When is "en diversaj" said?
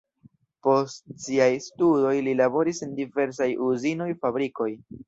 2.89-3.53